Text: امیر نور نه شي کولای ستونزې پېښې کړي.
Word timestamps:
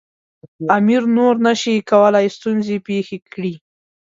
امیر 0.77 1.03
نور 1.17 1.35
نه 1.45 1.53
شي 1.61 1.75
کولای 1.91 2.25
ستونزې 2.37 2.77
پېښې 2.87 3.17
کړي. 3.33 3.53